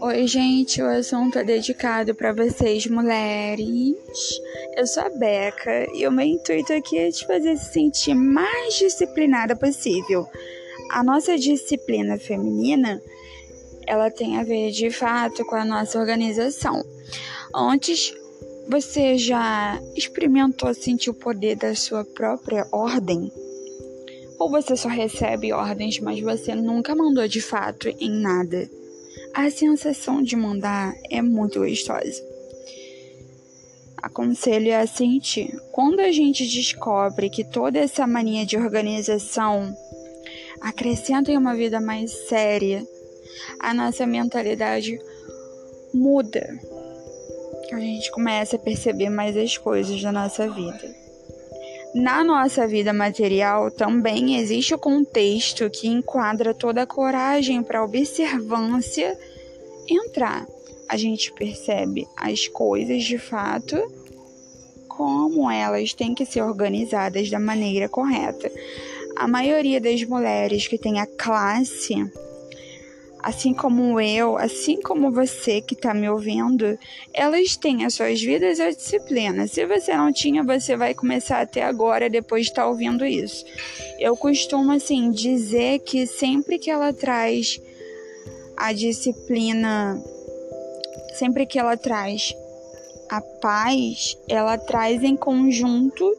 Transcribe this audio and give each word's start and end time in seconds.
Oi, 0.00 0.26
gente, 0.26 0.80
o 0.80 0.86
assunto 0.86 1.38
é 1.38 1.44
dedicado 1.44 2.14
para 2.14 2.32
vocês, 2.32 2.86
mulheres. 2.86 3.96
Eu 4.76 4.86
sou 4.86 5.02
a 5.02 5.10
Beca 5.10 5.86
e 5.94 6.06
o 6.06 6.12
meu 6.12 6.26
intuito 6.26 6.72
aqui 6.72 6.98
é 6.98 7.10
te 7.10 7.26
fazer 7.26 7.56
se 7.56 7.72
sentir 7.72 8.14
mais 8.14 8.74
disciplinada 8.74 9.56
possível. 9.56 10.26
A 10.90 11.02
nossa 11.02 11.36
disciplina 11.38 12.18
feminina, 12.18 13.02
ela 13.86 14.10
tem 14.10 14.38
a 14.38 14.44
ver 14.44 14.70
de 14.70 14.90
fato 14.90 15.44
com 15.44 15.56
a 15.56 15.64
nossa 15.64 15.98
organização. 15.98 16.84
Antes, 17.54 18.14
você 18.70 19.18
já 19.18 19.82
experimentou 19.96 20.72
sentir 20.72 21.10
o 21.10 21.14
poder 21.14 21.56
da 21.56 21.74
sua 21.74 22.04
própria 22.04 22.64
ordem? 22.70 23.30
Ou 24.38 24.48
você 24.48 24.76
só 24.76 24.88
recebe 24.88 25.52
ordens, 25.52 25.98
mas 25.98 26.20
você 26.20 26.54
nunca 26.54 26.94
mandou 26.94 27.26
de 27.26 27.40
fato 27.40 27.88
em 27.88 28.08
nada? 28.08 28.70
A 29.34 29.50
sensação 29.50 30.22
de 30.22 30.36
mandar 30.36 30.94
é 31.10 31.20
muito 31.20 31.58
gostosa. 31.58 32.22
Aconselho 33.96 34.74
a 34.76 34.86
sentir. 34.86 35.52
Quando 35.72 35.98
a 35.98 36.12
gente 36.12 36.46
descobre 36.46 37.28
que 37.28 37.42
toda 37.42 37.76
essa 37.76 38.06
mania 38.06 38.46
de 38.46 38.56
organização 38.56 39.74
acrescenta 40.60 41.32
em 41.32 41.36
uma 41.36 41.56
vida 41.56 41.80
mais 41.80 42.12
séria, 42.28 42.86
a 43.58 43.74
nossa 43.74 44.06
mentalidade 44.06 44.96
muda. 45.92 46.48
A 47.74 47.78
gente 47.78 48.10
começa 48.10 48.56
a 48.56 48.58
perceber 48.58 49.10
mais 49.10 49.36
as 49.36 49.56
coisas 49.56 50.02
da 50.02 50.10
nossa 50.10 50.48
vida. 50.48 50.94
Na 51.94 52.22
nossa 52.22 52.68
vida 52.68 52.92
material 52.92 53.70
também 53.70 54.36
existe 54.36 54.72
o 54.74 54.78
contexto 54.78 55.68
que 55.68 55.88
enquadra 55.88 56.54
toda 56.54 56.82
a 56.82 56.86
coragem 56.86 57.62
para 57.62 57.84
observância 57.84 59.18
entrar. 59.88 60.46
A 60.88 60.96
gente 60.96 61.32
percebe 61.32 62.06
as 62.16 62.46
coisas 62.48 63.02
de 63.02 63.18
fato 63.18 63.76
como 64.88 65.50
elas 65.50 65.94
têm 65.94 66.14
que 66.14 66.26
ser 66.26 66.42
organizadas 66.42 67.30
da 67.30 67.40
maneira 67.40 67.88
correta. 67.88 68.50
A 69.16 69.26
maioria 69.26 69.80
das 69.80 70.04
mulheres 70.04 70.68
que 70.68 70.78
tem 70.78 71.00
a 71.00 71.06
classe 71.06 71.94
assim 73.22 73.52
como 73.52 74.00
eu, 74.00 74.36
assim 74.36 74.80
como 74.80 75.10
você 75.10 75.60
que 75.60 75.74
está 75.74 75.92
me 75.92 76.08
ouvindo, 76.08 76.78
elas 77.12 77.56
têm 77.56 77.84
as 77.84 77.94
suas 77.94 78.20
vidas 78.20 78.58
e 78.58 78.62
a 78.62 78.70
disciplina. 78.70 79.46
Se 79.46 79.66
você 79.66 79.96
não 79.96 80.12
tinha, 80.12 80.42
você 80.42 80.76
vai 80.76 80.94
começar 80.94 81.40
até 81.40 81.62
agora, 81.62 82.08
depois 82.08 82.44
de 82.44 82.50
estar 82.50 82.62
tá 82.62 82.68
ouvindo 82.68 83.04
isso. 83.04 83.44
Eu 83.98 84.16
costumo, 84.16 84.72
assim, 84.72 85.10
dizer 85.10 85.80
que 85.80 86.06
sempre 86.06 86.58
que 86.58 86.70
ela 86.70 86.92
traz 86.92 87.60
a 88.56 88.72
disciplina, 88.72 90.02
sempre 91.18 91.46
que 91.46 91.58
ela 91.58 91.76
traz 91.76 92.34
a 93.10 93.20
paz, 93.20 94.16
ela 94.28 94.56
traz 94.56 95.02
em 95.02 95.16
conjunto 95.16 96.10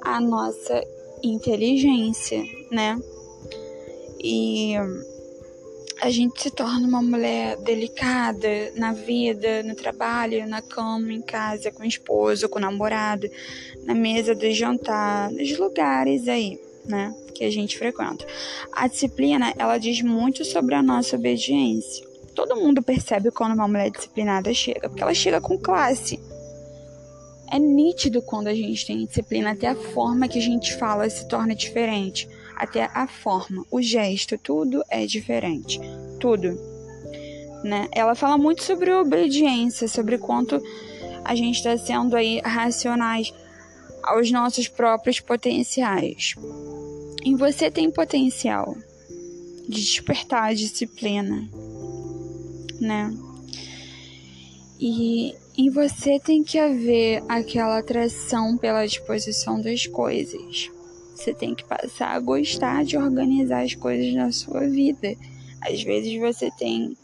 a 0.00 0.20
nossa 0.20 0.82
inteligência, 1.22 2.42
né? 2.70 2.98
E 4.22 4.74
a 6.00 6.10
gente 6.10 6.42
se 6.42 6.50
torna 6.50 6.86
uma 6.86 7.00
mulher 7.00 7.56
delicada 7.56 8.72
na 8.76 8.92
vida, 8.92 9.62
no 9.62 9.74
trabalho, 9.74 10.46
na 10.46 10.60
cama, 10.60 11.12
em 11.12 11.22
casa, 11.22 11.70
com 11.72 11.82
o 11.82 11.86
esposo, 11.86 12.48
com 12.48 12.58
o 12.58 12.62
namorado, 12.62 13.28
na 13.84 13.94
mesa 13.94 14.34
do 14.34 14.50
jantar, 14.52 15.30
nos 15.30 15.58
lugares 15.58 16.28
aí, 16.28 16.60
né, 16.84 17.14
que 17.34 17.44
a 17.44 17.50
gente 17.50 17.78
frequenta. 17.78 18.26
A 18.72 18.86
disciplina, 18.86 19.54
ela 19.58 19.78
diz 19.78 20.02
muito 20.02 20.44
sobre 20.44 20.74
a 20.74 20.82
nossa 20.82 21.16
obediência. 21.16 22.06
Todo 22.34 22.56
mundo 22.56 22.82
percebe 22.82 23.30
quando 23.30 23.54
uma 23.54 23.66
mulher 23.66 23.90
disciplinada 23.90 24.52
chega, 24.52 24.90
porque 24.90 25.02
ela 25.02 25.14
chega 25.14 25.40
com 25.40 25.58
classe. 25.58 26.20
É 27.50 27.58
nítido 27.58 28.20
quando 28.20 28.48
a 28.48 28.54
gente 28.54 28.86
tem 28.86 29.06
disciplina, 29.06 29.52
até 29.52 29.68
a 29.68 29.74
forma 29.74 30.28
que 30.28 30.38
a 30.38 30.42
gente 30.42 30.76
fala 30.76 31.08
se 31.08 31.26
torna 31.26 31.54
diferente 31.54 32.28
até 32.56 32.90
a 32.94 33.06
forma, 33.06 33.64
o 33.70 33.82
gesto, 33.82 34.38
tudo 34.38 34.82
é 34.88 35.06
diferente. 35.06 35.78
Tudo. 36.18 36.58
Né? 37.62 37.88
Ela 37.92 38.14
fala 38.14 38.38
muito 38.38 38.62
sobre 38.62 38.92
obediência, 38.92 39.86
sobre 39.86 40.16
quanto 40.16 40.60
a 41.24 41.34
gente 41.34 41.56
está 41.56 41.76
sendo 41.76 42.16
aí 42.16 42.40
racionais 42.40 43.32
aos 44.02 44.30
nossos 44.30 44.68
próprios 44.68 45.20
potenciais. 45.20 46.34
E 47.24 47.34
você 47.34 47.70
tem 47.70 47.90
potencial 47.90 48.76
de 49.68 49.80
despertar 49.80 50.44
a 50.44 50.54
disciplina, 50.54 51.48
né? 52.80 53.12
E 54.78 55.34
em 55.58 55.70
você 55.70 56.20
tem 56.20 56.44
que 56.44 56.58
haver 56.58 57.24
aquela 57.28 57.78
atração 57.78 58.56
pela 58.56 58.86
disposição 58.86 59.60
das 59.60 59.86
coisas. 59.86 60.70
Você 61.16 61.32
tem 61.32 61.54
que 61.54 61.64
passar 61.64 62.10
a 62.10 62.20
gostar 62.20 62.84
de 62.84 62.96
organizar 62.96 63.64
as 63.64 63.74
coisas 63.74 64.12
na 64.12 64.30
sua 64.30 64.68
vida. 64.68 65.14
Às 65.62 65.82
vezes 65.82 66.20
você 66.20 66.50
tem 66.58 66.94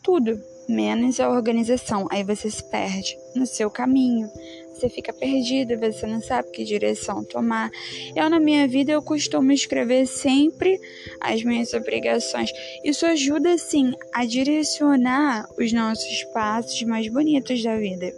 tudo, 0.00 0.40
menos 0.68 1.18
a 1.18 1.28
organização. 1.28 2.06
Aí 2.08 2.22
você 2.22 2.48
se 2.48 2.62
perde 2.70 3.18
no 3.34 3.46
seu 3.46 3.68
caminho. 3.68 4.30
Você 4.72 4.88
fica 4.88 5.12
perdido, 5.12 5.76
você 5.76 6.06
não 6.06 6.22
sabe 6.22 6.52
que 6.52 6.64
direção 6.64 7.24
tomar. 7.24 7.68
Eu, 8.14 8.30
na 8.30 8.38
minha 8.38 8.68
vida, 8.68 8.92
eu 8.92 9.02
costumo 9.02 9.50
escrever 9.50 10.06
sempre 10.06 10.80
as 11.20 11.42
minhas 11.42 11.74
obrigações. 11.74 12.52
Isso 12.84 13.04
ajuda, 13.04 13.58
sim, 13.58 13.92
a 14.14 14.24
direcionar 14.24 15.48
os 15.58 15.72
nossos 15.72 16.22
passos 16.32 16.80
mais 16.84 17.08
bonitos 17.08 17.60
da 17.60 17.76
vida. 17.76 18.14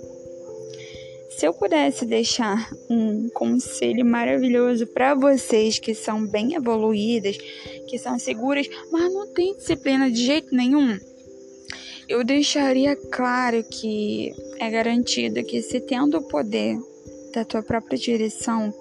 Se 1.31 1.47
eu 1.47 1.55
pudesse 1.55 2.05
deixar 2.05 2.69
um 2.89 3.29
conselho 3.31 4.05
maravilhoso 4.05 4.87
para 4.87 5.15
vocês 5.15 5.79
que 5.79 5.95
são 5.95 6.27
bem 6.27 6.55
evoluídas, 6.55 7.39
que 7.89 7.99
são 7.99 8.19
seguras, 8.19 8.69
mas 8.91 9.13
não 9.13 9.33
tem 9.33 9.57
disciplina 9.57 10.11
de 10.11 10.25
jeito 10.25 10.55
nenhum, 10.55 10.99
eu 12.09 12.25
deixaria 12.25 12.97
claro 12.97 13.63
que 13.63 14.35
é 14.59 14.69
garantido 14.69 15.45
que 15.45 15.63
se 15.63 15.81
tendo 15.81 16.19
o 16.19 16.29
poder 16.29 16.77
da 17.33 17.45
tua 17.45 17.63
própria 17.63 17.97
direção, 17.97 18.75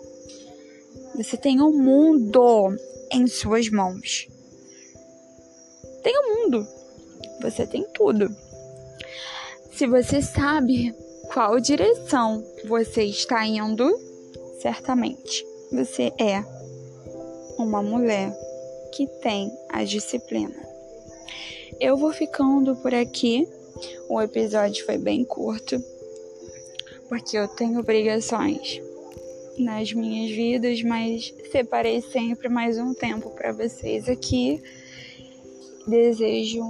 você 1.16 1.38
tem 1.38 1.62
o 1.62 1.68
um 1.68 1.78
mundo 1.78 2.76
em 3.12 3.28
suas 3.28 3.70
mãos. 3.70 4.28
Tem 6.04 6.18
o 6.18 6.22
um 6.22 6.36
mundo. 6.36 6.68
Você 7.42 7.68
tem 7.68 7.86
tudo. 7.94 8.28
Se 9.72 9.86
você 9.86 10.22
sabe 10.22 10.94
qual 11.34 11.60
direção 11.60 12.44
você 12.66 13.04
está 13.04 13.46
indo, 13.46 13.88
certamente 14.60 15.46
você 15.72 16.12
é 16.20 16.44
uma 17.58 17.84
mulher 17.84 18.36
que 18.92 19.06
tem 19.22 19.52
a 19.70 19.84
disciplina. 19.84 20.56
Eu 21.80 21.96
vou 21.98 22.12
ficando 22.12 22.76
por 22.78 22.94
aqui. 22.94 23.48
O 24.10 24.20
episódio 24.20 24.84
foi 24.86 24.98
bem 24.98 25.24
curto, 25.24 25.82
porque 27.08 27.38
eu 27.38 27.48
tenho 27.48 27.80
obrigações 27.80 28.82
nas 29.58 29.94
minhas 29.94 30.32
vidas, 30.32 30.82
mas 30.82 31.34
separei 31.52 32.02
sempre 32.02 32.50
mais 32.50 32.78
um 32.80 32.94
tempo 32.94 33.30
para 33.30 33.54
vocês 33.54 34.10
aqui. 34.10 34.62
Desejo 35.88 36.64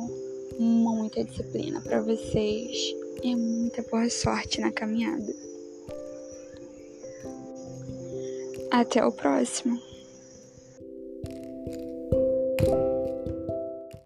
muita 0.60 1.24
disciplina 1.24 1.82
para 1.82 2.02
vocês 2.02 2.99
e 3.24 3.36
muita 3.36 3.82
boa 3.84 4.10
sorte 4.10 4.62
na 4.62 4.72
caminhada. 4.72 5.34
Até 8.72 9.04
o 9.06 9.12
próximo. 9.12 9.89